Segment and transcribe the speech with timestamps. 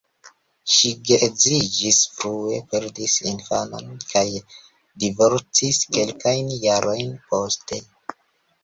[0.75, 4.27] Ŝi geedziĝis frue, perdis infanon kaj
[5.05, 7.85] divorcis kelkajn jarojn poste.